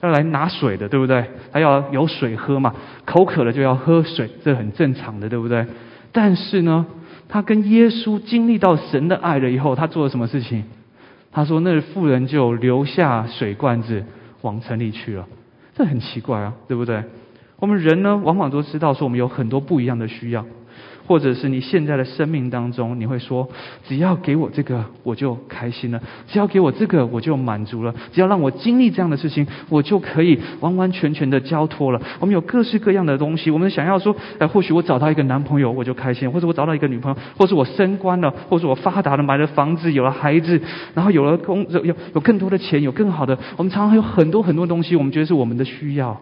[0.00, 1.24] 要来拿水的，对不对？
[1.50, 2.72] 她要有水喝嘛，
[3.04, 5.66] 口渴了就要喝水，这很正常的，对不对？
[6.12, 6.86] 但是呢，
[7.28, 10.62] 他跟耶稣经历到神的爱了以后，他做了什么事情？
[11.32, 14.04] 他说：那妇人就留下水罐子
[14.42, 15.26] 往城里去了。
[15.80, 17.02] 这很奇怪啊，对不对？”
[17.58, 20.44] 我们人呢，往往都知道说我们有很多不一样的需要，
[21.10, 23.48] 或者是你现在的生命当中，你会说：
[23.82, 32.00] 只要给我这个，我就开心了；只要给我这个，我就满足了；只要让我经历这样的事情，我就可以完完全全的交托了。
[32.20, 40.62] 我们有各式各样的东西，我们想要说：哎，或许我找到一个男朋友，我就开心；或者我找到一个女朋友，或者我升官了，或者我发达了，买了房子，有了孩子，
[40.94, 43.36] 然后有了工，有有更多的钱，有更好的。
[43.56, 46.20] 我们常常有很多很多东西，我们觉得是我们的需要。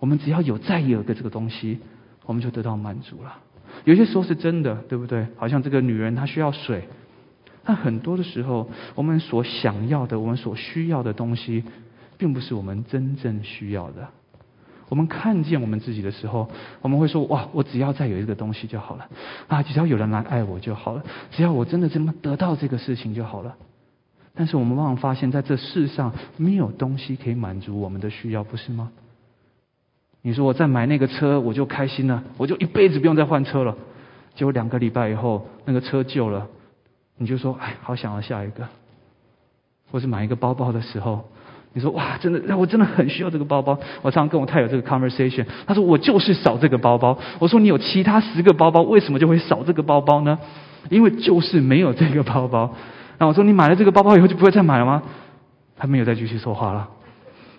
[0.00, 1.80] 我们只要有再有一个这个东西，
[2.24, 3.38] 我们就得到满足了。
[3.84, 5.26] 有些时候是真的，对不对？
[5.36, 6.88] 好像这个女人她需要水，
[7.64, 11.64] 但很多的时候，我们所想要的、我们所需要的东西，
[12.18, 14.08] 并不是我们真正需要的。
[14.88, 16.50] 我们看见我们自己的时候，
[16.82, 19.08] 我们会说：“哇，我只要再有一个东西就好了
[19.48, 19.62] 啊！
[19.62, 23.56] 只要有人来爱我就好了，只要我真的这么得到这个事情就好了。”
[24.34, 28.92] 但是我们往往发现，在这世上没有东西可以满足我们的需要，不是吗？
[30.22, 33.76] 你说我再买那个车，我就开心了，我就一辈子不用再换车了。
[34.34, 36.46] 结果两个礼拜以后，那个车旧了，
[37.18, 38.66] 你就说：“哎，好想要下一个。”
[39.90, 41.28] 或是买一个包包的时候，
[41.72, 50.38] 你说：“哇，真的，我真的很需要这个包包。”我常常跟我太太有这个 conversation，他说：“我就是少这个包包。”我说：“你有其他十个包包，为什么就会少这个包包呢？”
[50.88, 52.74] 因为就是没有这个包包。
[53.18, 55.02] 那我说：“你买了这个包包以后就不会再买了吗？”
[55.76, 56.88] 他没有再继续说话了。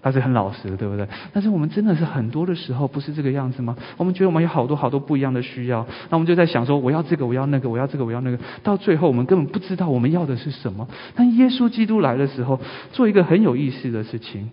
[0.04, 1.08] 他是很老实的，对不对？
[1.32, 3.76] 但是我们真的是很多的时候不是这个样子吗？
[3.98, 8.38] 我们觉得我们有好多好多不一样的需要，那我们就在想说，我要这个，我要那个，我要这个，我要那个。
[8.62, 10.88] 到最后，我们根本不知道我们要的是什么。
[11.16, 12.60] 但耶稣基督来的时候，
[12.92, 14.52] 做一个很有意思的事情，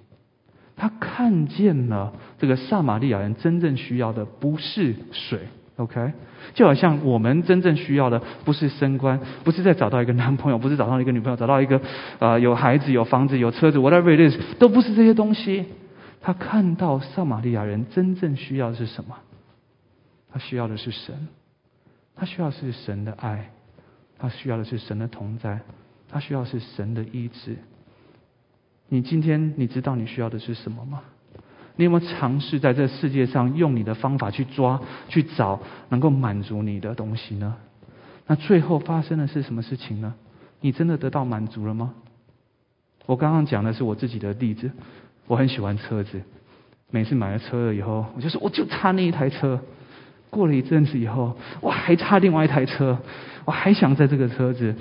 [0.77, 5.41] 他看见了这个撒玛利亚人真正需要的不是水。
[5.81, 6.13] OK，
[6.53, 11.81] 就好像我们真正需要的不是升官，不是再找到一个男朋友， 不是找到一个女朋友，找到一个
[12.19, 15.65] 呃有孩子、有房子、有车子，whatever it is，都不是这些东西。
[16.21, 19.17] 他看到撒玛利亚人真正需要的是什么？
[20.31, 21.29] 他需要的是神，
[22.15, 23.51] 他需要是神的爱，
[24.19, 25.61] 他需要的是神的同在，
[26.11, 27.57] 他需要是神的医治。
[28.91, 31.01] 你今天你知道你需要的是什么吗？
[31.81, 37.57] 你有没有尝试在这世界上用你的方法去抓、去找能够满足你的东西呢？
[38.27, 40.13] 那最后发生的是什么事情呢？
[40.61, 41.95] 你真的得到满足了吗？
[43.07, 44.71] 我刚刚讲的是我自己的例子，
[45.27, 46.21] 我很喜欢车子，
[46.91, 49.59] 每次买了车了以后，我就说我就差那一台车。
[50.29, 52.99] 过了一阵子以后，我还差另外一台车，
[53.47, 54.75] 我还想在这个车子。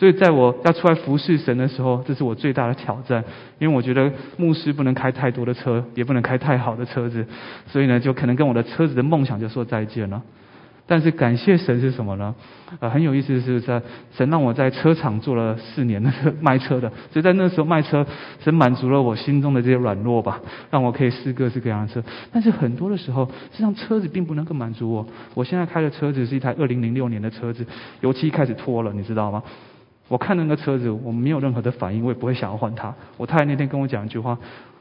[0.00, 3.22] 所以，在我要出来服侍神的时候，这是我最大的挑战。
[3.58, 7.26] 因为我觉得牧师不能开太多的车，也不能开太好的车子，
[7.66, 10.22] 所以呢，就可能跟我的车子的梦想就说再见了。
[10.86, 12.34] 但是感谢神是什么呢？
[12.80, 13.82] 呃，很有意思的是，在
[14.16, 16.10] 神让我在车厂做了四年的
[16.40, 18.06] 卖车的，所以在那时候卖车，
[18.42, 22.02] 神满足了我心中的这些软弱吧，让我可以试各式各样的车。
[22.32, 25.06] 但是很多的时候，实际上车子并不能够满足我。
[25.34, 27.66] 我现在开的车子是一台二零零六年的车子，
[28.00, 29.42] 油漆开始脱了，你知道吗？
[30.10, 32.92] 我看那个车子，我没有任何的反应，我也不会想要换它。
[33.16, 34.36] 我太太那天跟我讲一句话，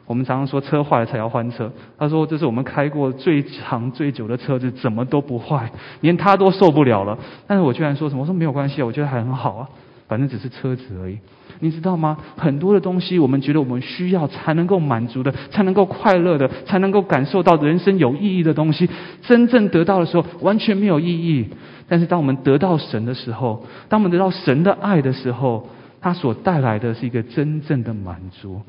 [0.08, 1.72] 我们常常说车坏了才要换车。
[2.00, 7.16] 她说这是我们开过最长最久的车子，怎么都不坏，连她都受不了了。
[7.46, 8.22] 但是我居然说什么？
[8.22, 9.70] 我说没有关系啊，我觉得还很好啊，
[10.10, 11.20] 反正只是车子而已。
[11.62, 12.18] 你知道吗？
[12.36, 18.90] 很多的东西，我们觉得我们需要才能够满足的，才能够快乐的，才能够感受到人生有意义的东西，
[19.22, 21.48] 真正得到的时候，完全没有意义。
[21.88, 25.70] 但是，当我们得到神的时候，当我们得到神的爱的时候，
[26.02, 28.62] 它所带来的是一个真正的满足。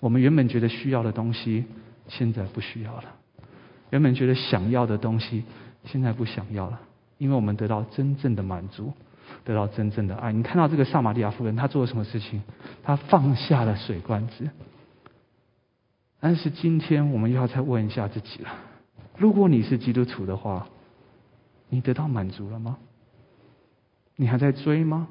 [0.00, 1.64] 我们原本觉得需要的东西，
[2.08, 3.04] 现在不需要了；
[3.90, 5.42] 原本觉得想要的东西，
[5.86, 6.78] 现在不想要了，
[7.18, 8.92] 因为我们得到真正的满足，
[9.44, 10.32] 得到真正的爱。
[10.32, 12.42] 你看到这个撒玛利亚妇人，她做了什么事情？
[12.82, 14.48] 她放下了水罐子。
[16.20, 18.48] 但是今天，我们又要再问一下自己了：
[19.18, 20.66] 如果你是基督徒的话，
[21.68, 22.78] 你得到满足了吗？
[24.16, 25.08] 你还在追吗？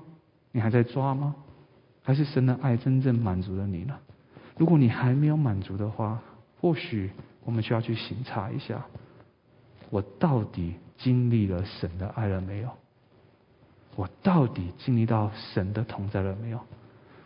[0.52, 1.36] 你还在抓吗？
[2.02, 3.96] 还是神的爱真正满足了你呢？
[4.58, 6.20] 如果你还没有满足的话，
[6.60, 7.12] 或许
[7.44, 8.84] 我们需要去醒察一下：
[9.90, 12.70] 我到底经历了神的爱了没有？
[13.96, 16.60] 我到底经历到神的同在了没有？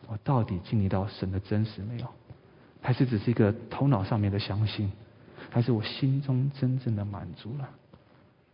[0.08, 2.08] 我到底经历到神的真实没有？
[2.82, 4.92] 还是只是一个头脑上面的相信？
[5.50, 7.70] 还是我心中真正的满足了？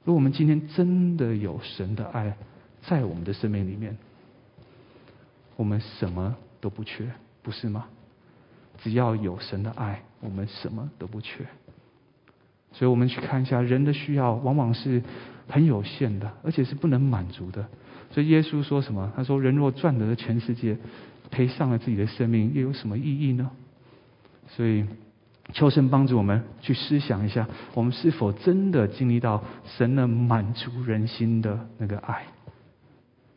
[0.04, 2.36] 如果我们今天真的有神的爱
[2.82, 3.97] 在我们的生命里面，
[5.56, 7.10] 我们什么都不缺，
[7.41, 7.86] 不是吗？
[8.80, 11.45] 只要有神的爱，我们什么都不缺。
[12.71, 15.02] 所以，我们去看一下人的需要，往往是
[15.47, 17.67] 很有限的，而且是不能满足的。
[18.13, 19.12] 所以，耶稣说什么？
[19.15, 20.78] 他说：“人若赚得了全世界，
[21.32, 23.49] 赔上了自己的生命，又有什么意义呢？”
[24.56, 24.86] 所以，
[25.52, 32.23] 求神帮助我们去思想一下，我们是否真的经历到神能满足人心的那个爱。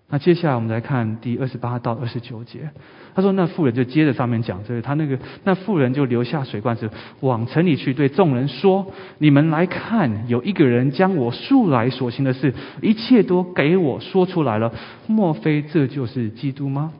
[0.09, 2.71] 那接下来我们来看第二十八到二十九节。
[3.12, 6.88] 他说：“那妇人就接着上面讲，就是他那个那妇人就留下水罐子，
[7.21, 8.87] 往城里去，对众人说：
[9.19, 14.71] 你们来看，有一个人将我素来所行的事，一切都给我说出来了。
[15.09, 16.92] 莫非这就是基督吗？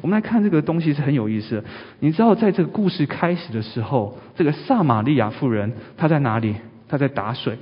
[0.00, 1.62] 我们来看这个东西是很有意思。
[1.98, 6.54] 你知道，在这个故事开始的时候，这个撒玛利亚妇人她在哪里？
[6.88, 7.58] 她在打水。”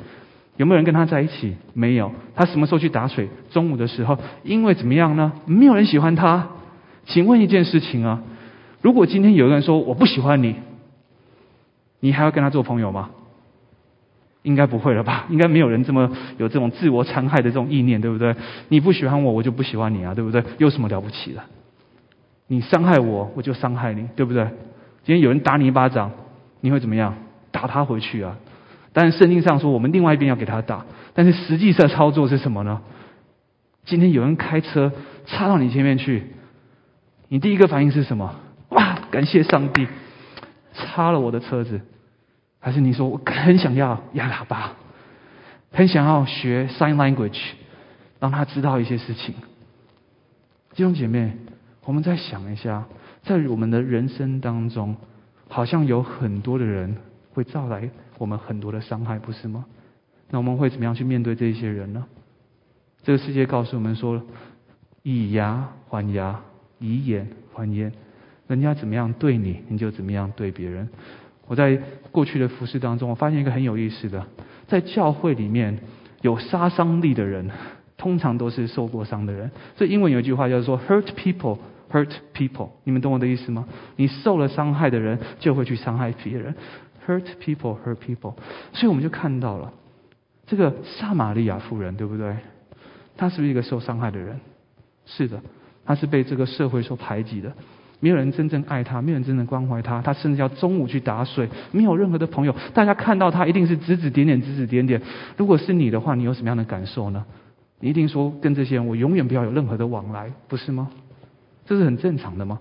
[0.56, 1.56] 有没有人跟他在一起？
[1.72, 2.12] 没有。
[2.34, 3.28] 他什么时候去打水？
[3.50, 4.18] 中午的时候。
[4.42, 5.32] 因为怎么样呢？
[5.46, 6.48] 没有人喜欢他。
[7.06, 8.22] 请问一件事情啊，
[8.80, 10.56] 如果今天有个人说我不喜欢你，
[12.00, 13.10] 你还要跟他做朋友吗？
[14.42, 15.26] 应该不会了吧？
[15.30, 18.34] 应该没有人这么有这种自我残害的这种意念，对不对？
[18.68, 20.42] 你不喜欢我，我就不喜欢你啊，对不对？
[20.58, 21.40] 有什么了不起的？
[22.48, 24.44] 你伤害我，我就伤害你，对不对？
[25.04, 26.10] 今天有人打你一巴掌，
[26.60, 27.14] 你会怎么样？
[27.50, 28.36] 打他回去啊？
[28.92, 32.82] 但是圣经上说，我们另外一边要给他打，但是实际上操作是什么呢？
[33.84, 34.92] 今天有人开车
[35.26, 36.26] 插到你前面去，
[37.28, 38.34] 你第一个反应是什么？
[38.68, 39.88] 哇，感谢上帝，
[40.74, 41.80] 插了我的车子。
[42.60, 44.74] 还是你说我很想要压喇叭，
[45.72, 47.40] 很想要学 sign language，
[48.20, 49.34] 让他知道一些事情。
[50.74, 51.32] 弟兄姐妹，
[51.84, 52.84] 我们再想一下，
[53.24, 54.94] 在我们的人生当中，
[55.48, 56.96] 好像有很多的人
[57.32, 57.90] 会造来。
[58.22, 59.64] 我们很多的伤害，不是吗？
[60.30, 62.06] 那我们会怎么样去面对这些人呢？
[63.02, 64.22] 这个世界告诉我们说：
[65.02, 66.40] 以牙还牙，
[66.78, 67.92] 以眼还眼。
[68.46, 70.88] 人家怎么样对你，你就怎么样对别人。
[71.48, 71.76] 我在
[72.12, 74.24] 过去的服饰当中，我发现一个很有意思的，
[74.68, 75.76] 在教会里面
[76.20, 77.50] 有杀伤力的人，
[77.96, 79.50] 通常都是受过伤的人。
[79.74, 81.58] 所以英文有一句话叫做 “hurt people
[81.90, 82.68] hurt people”。
[82.84, 83.66] 你们懂我的意思吗？
[83.96, 86.54] 你受了伤害的人，就会去伤害别人。
[87.06, 88.34] Hurt people, hurt people。
[88.72, 89.72] 所以我们就看到了
[90.46, 92.36] 这个撒玛利亚妇人，对不对？
[93.16, 94.38] 她是不是一个受伤害的人？
[95.04, 95.40] 是的，
[95.84, 97.52] 她是被这个社会所排挤的，
[97.98, 100.00] 没有人真正爱她，没有人真正关怀她。
[100.00, 102.54] 她甚至要中午去打水，没有任何的朋友。
[102.72, 105.02] 大家看到她一定是指指点点，指指点点。
[105.36, 107.24] 如果是你的话，你有什么样的感受呢？
[107.80, 110.88] 你一定说跟这些人，我永远不要有任何的往来，不是吗？
[111.66, 112.60] 这是很正常的吗？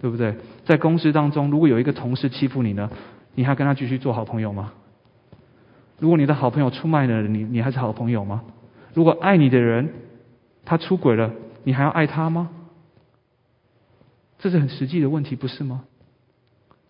[0.00, 0.34] 对不对？
[0.64, 2.90] 在公司当中，如果有一个同事欺负你呢？
[3.34, 4.72] 你还跟他继续做好朋友吗？
[5.98, 8.42] 如果你的好朋友出卖了你，你还是好朋友吗？
[8.92, 9.92] 如果爱你的人
[10.64, 11.32] 他出轨了，
[11.64, 12.50] 你还要爱他吗？
[14.38, 15.84] 这是很实际的问题，不是吗？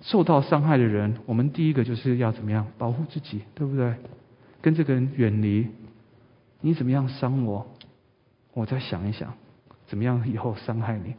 [0.01, 3.95] 受到伤害的人，我们第一个就是要怎么样保护自己，对不对？
[4.61, 5.69] 跟这个人远离。
[6.61, 7.67] 你怎么样伤我，
[8.55, 9.35] 我再想一想，
[9.87, 11.15] 怎么样以后伤害你。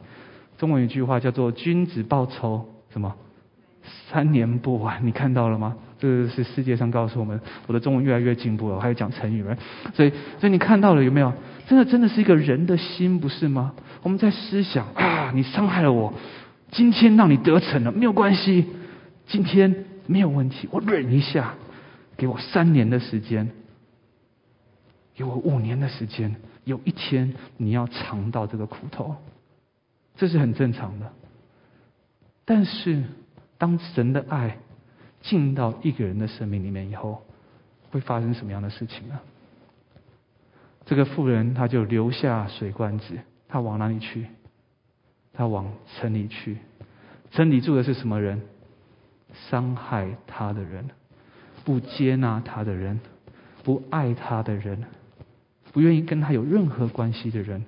[0.58, 3.14] 中文有一句话叫做“君子报仇”，什么？
[4.10, 5.76] 三年不晚，你看到了吗？
[5.98, 9.56] 这是世界上告诉我们，我的中文越来越进步了，我还有讲成语了。
[9.94, 11.32] 所以，所以你看到了有没有？
[11.66, 13.74] 真的，真的是一个人的心，不是吗？
[14.02, 16.12] 我们在思想啊，你伤害了我，
[16.70, 18.66] 今天让你得逞了，没有关系，
[19.26, 21.54] 今天没有问题，我忍一下，
[22.16, 23.48] 给我三年的时间，
[25.14, 29.16] 给我五年的时间，有一天你要尝到这个苦头，
[30.16, 31.10] 这是很正常的。
[32.44, 33.04] 但是。
[33.58, 34.58] 当神的爱
[35.22, 37.22] 进到一个人的生命里面以后，
[37.90, 39.20] 会发生什么样的事情呢？
[40.84, 44.26] 这个妇人他就留下水罐子，他往哪里去？
[45.32, 46.58] 他往城里去。
[47.30, 48.42] 城里住的是什么人？
[49.48, 50.84] 伤害他的人，
[51.64, 53.00] 不接纳他的人，
[53.64, 54.84] 不爱他的人，
[55.72, 57.64] 不愿意跟他有任何关系的人，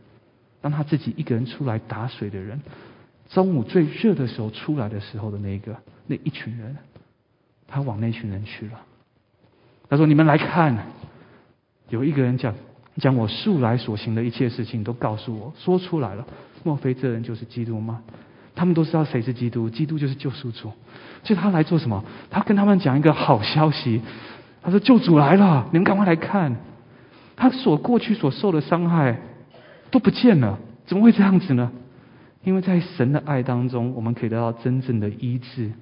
[0.61, 2.61] 让他自己一个人出来打水的人。
[3.31, 6.77] 中午最热的时候出来的时候的那一个那一群人，
[7.67, 8.81] 他往那群人去了。
[9.89, 10.77] 他说：“你们来看，
[11.91, 12.55] 有一个人讲
[12.99, 16.27] 将我素来所行的一切事情都告诉我说出来了。
[16.65, 18.03] 莫非这人就是基督吗？
[18.55, 20.73] 他们都知道谁是基督，基督就是救赎主。
[21.23, 22.05] 所以他来做什么？
[22.31, 24.01] 他跟他们讲一个好消息。
[24.63, 26.57] 他说：救主来了，你们赶快来看。
[27.37, 29.21] 他所过去所受的伤害
[29.91, 31.71] 都不见了，怎么会这样子呢？”
[32.47, 35.73] 因为在神的爱当中，我们可以得到真正的医治。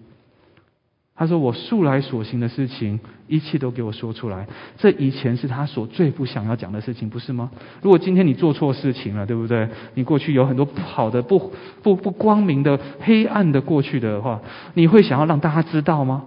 [1.14, 2.98] 他说：“我素来所行的事情，
[3.28, 4.48] 一切都给我说出来。”
[4.78, 7.50] 这以前是他所最不想要讲的事情，不是吗？
[7.82, 9.68] 如果今天你做错事情了，对不对？
[9.92, 14.40] 你过去有很多不好的、不不不光明的、黑暗的过去的话，
[14.72, 16.24] 你会想要让大家知道吗？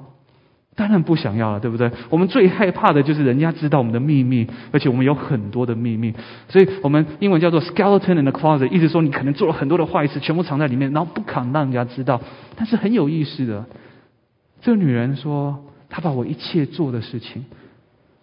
[0.78, 1.92] 当然不想要了，对不对？
[2.12, 6.14] 我们最害怕的就是人家知道我们的秘密，而且我们有很多的秘密，
[6.50, 12.22] 所以我们英文叫做 skeleton in the closet，意思说你可能做了很多的坏事，全部藏在里面，然后不肯让人家知道。
[12.56, 13.66] 但是很有意思的，
[14.62, 17.46] 这个女人说：“她把我一切做的事情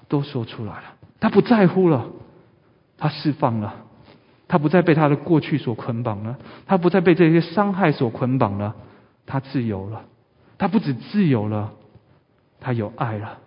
[0.08, 0.84] 都说出来了。
[1.18, 2.06] 她不在乎了，
[2.96, 3.74] 她释放了，
[4.46, 6.36] 她不再被她的过去所捆绑了，
[6.68, 8.76] 她不再被这些伤害所捆绑了，
[9.26, 10.02] 她自由了。
[10.56, 11.72] 她不止自由了，
[12.64, 13.38] 他有爱了。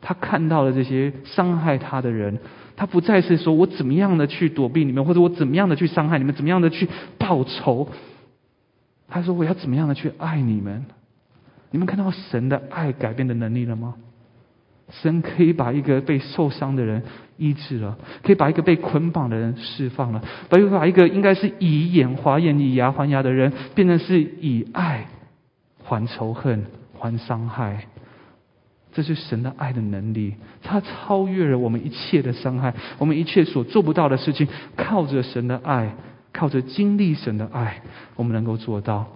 [0.00, 2.38] 他看到了这些伤害他的人，
[2.74, 7.86] 他不再是说我怎么样的去躲避你们，或者我怎么样的去伤害你们，怎么样的去报仇。
[9.08, 10.86] 他说我要怎么样的去爱你们。
[11.70, 13.94] 你们看到神的爱改变的能力了吗？
[14.90, 17.02] 神可以把一个被受伤的人
[17.36, 25.06] 医治了，可以把一个被捆绑的人释放了，把一个把一个应该是以眼还眼、以牙还牙的人，变成是以爱
[25.84, 26.64] 还仇恨、
[26.98, 27.86] 还伤害。
[28.92, 35.94] 这是神的爱的能力，它超越了我们一切的伤害，我们一切所做不到的事情，靠着神的爱，
[36.32, 37.82] 靠着经历神的爱，
[38.16, 39.06] 我们能够做到。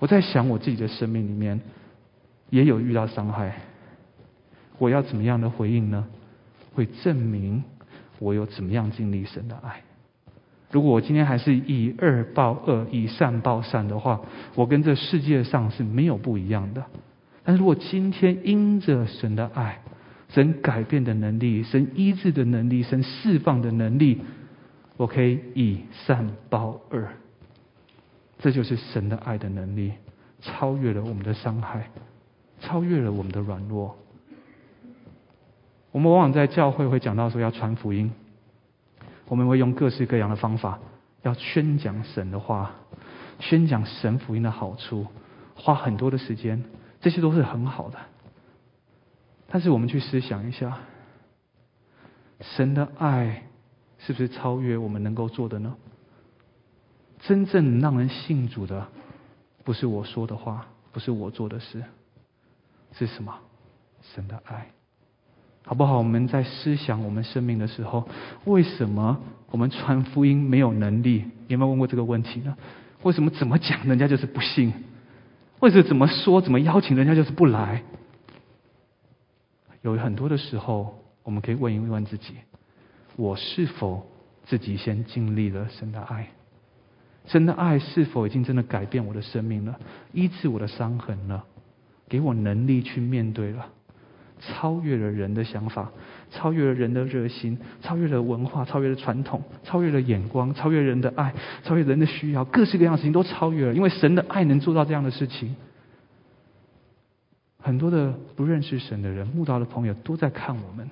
[0.00, 1.60] 我在想我自己的生命里面，
[2.50, 3.60] 也有遇到伤害，
[4.78, 6.06] 我要怎么样的回应呢？
[6.74, 7.62] 会证明
[8.18, 9.82] 我有怎么样经历神的爱。
[10.72, 14.20] 如果我今天还是以恶报恶，以善报善的话，
[14.56, 16.84] 我跟这世界上是没有不一样的。
[17.44, 19.80] 但是如果今天因着神的爱，
[20.30, 24.22] 神改变的能力，神医治的能力，神释放的能力，
[24.96, 27.06] 我可以以善报恶。
[28.38, 29.92] 这就是神的爱的能力，
[30.40, 31.90] 超越了我们的伤害，
[32.60, 33.96] 超越了我们的软弱。
[35.92, 38.10] 我们往往在教会会讲到说要传福音，
[39.28, 40.78] 我们会用各式各样的方法
[41.22, 42.72] 要宣讲神的话，
[43.38, 45.06] 宣讲神福音的好处，
[45.54, 46.64] 花很多的时间，
[47.04, 47.98] 这些都是很好的。
[49.46, 50.78] 但是我们去思想一下，
[52.40, 53.42] 神的爱
[53.98, 55.76] 是不是超越我们能够做的呢？
[57.20, 58.88] 真正让人信主的，
[59.64, 61.84] 不是我说的话，不是我做的事，
[62.92, 63.34] 是什么？
[64.14, 64.68] 神的爱，
[65.66, 65.98] 好不好？
[65.98, 68.08] 我们在思想我们生命的时候，
[68.46, 71.26] 为什么我们传福音没有能力？
[71.48, 72.56] 有没有问过这个问题呢？
[73.02, 74.72] 为什么怎么讲人家就是不信？
[75.58, 77.82] 或者怎么说怎么邀请人家就是不来？
[79.82, 82.34] 有很多的时候，我们可以问一问自己：
[83.16, 84.06] 我是否
[84.44, 86.28] 自己先经历了神的爱？
[87.26, 89.78] 神的爱是否已经真的改变我的生命了，
[90.12, 91.44] 医治我的伤痕了，
[92.08, 93.68] 给我能力去面对了，
[94.46, 95.90] 超越了人的想法，
[96.30, 101.32] 超越了人的热心，超越了文化，超越了传统，超越了眼光，超越人的爱，
[101.62, 103.74] 超越人的需要，各式各样的事情都超越了。
[103.74, 105.56] 因为神的爱能做到这样的事情。
[107.58, 110.90] 很多的不认识神的人、慕道的朋友都在看我们，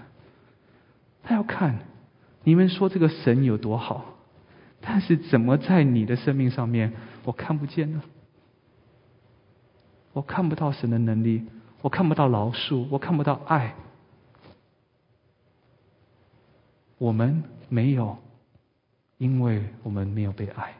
[1.22, 1.80] 他要看
[2.44, 4.16] 你们说这个神有多好。
[4.80, 6.92] 但是怎么在你的生命上面，
[7.24, 8.02] 我看不见呢？
[10.12, 11.44] 我看不到神的能力，
[11.82, 13.74] 我看不到饶恕，我看不到爱。
[16.98, 18.16] 我们没有，
[19.18, 20.72] 因为我们没有被爱。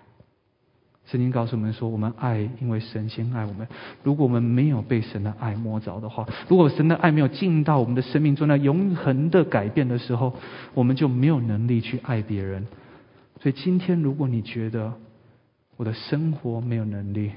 [1.06, 3.66] 圣经告诉我们说，我们爱，因为神先爱我们。
[4.04, 10.32] 如果我们没有被神的爱摸着的话，如果神的爱没有进到我们的生命中，那永恒的改变的时候，
[10.72, 12.66] 我们就没有能力去爱别人。
[13.40, 14.94] 所以今天，如果你觉得
[15.76, 17.32] 我的生活没有能力，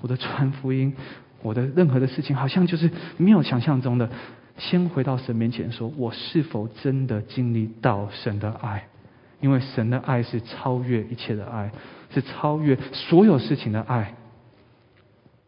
[0.00, 0.94] 我的传福音，
[1.42, 4.08] 我的任何的事情，好像就是没有想象中的，
[4.56, 8.86] 先回到神面前，说我是否真的经历到神的爱？
[9.40, 11.72] 因为神的爱是超越一切的爱，
[12.14, 14.14] 是超越所有事情的爱。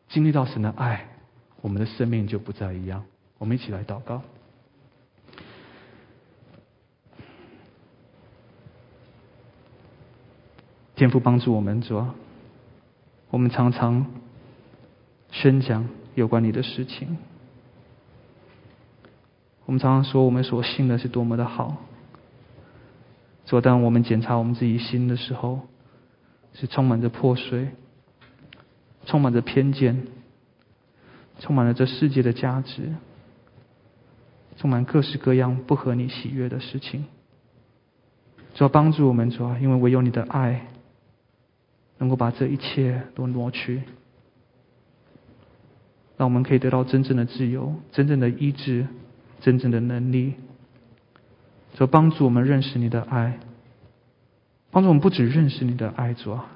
[0.09, 1.09] 经历到神的爱，
[1.61, 3.05] 我们的生命就不再一样。
[3.39, 4.23] 我们一起来祷告。
[10.97, 12.15] 天父帮助我们，主啊，
[13.31, 14.07] 我们常常
[15.35, 17.19] 宣讲有关你的事情。
[19.67, 21.77] 我们常常说我们所信的是多么的好。
[23.45, 25.63] 主，当我们检查我们自己心的时候，
[26.55, 27.71] 是充满着破碎，
[29.07, 30.07] 充满着偏见，
[31.41, 32.95] 充满了这世界的价值，
[34.57, 37.07] 充满各式各样不合你喜悦的事情。
[38.55, 40.69] 主要，帮助我们，主要，因为唯有你的爱。
[41.99, 43.83] 能够把这一切都挪去，
[46.17, 48.87] 让我们可以得到真正的自由、真正的医治、
[49.41, 50.35] 真正的能力，
[51.75, 53.39] 所帮助我们认识你的爱，
[54.71, 56.47] 帮助我们不只认识你的爱，主啊，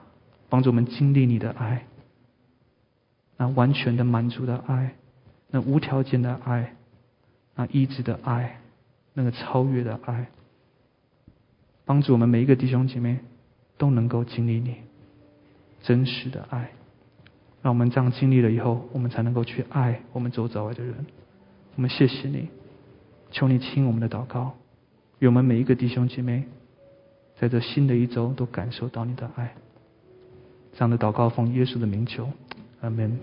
[0.49, 1.87] 帮助我们经历你的爱，
[3.37, 4.95] 那完全的满足的爱，
[5.51, 6.77] 那无条件的爱，
[7.57, 8.61] 那医治的爱，
[9.15, 10.29] 那个超越的爱，
[11.85, 13.19] 帮助我们每一个弟兄姐妹
[13.77, 14.77] 都能够经历你。
[15.81, 16.71] 真实的爱，
[17.63, 20.95] 让我们这样经历了以后，我们才能够去爱我们周遭外的人。
[21.77, 22.49] 我们谢谢你，
[23.31, 24.55] 求你听我们的祷告，
[25.19, 26.45] 愿我们每一个弟兄姐妹，
[27.39, 29.55] 在这新的一周都感受到你的爱。
[30.73, 32.29] 这样的祷告奉耶稣的名求，
[32.81, 33.19] 阿门。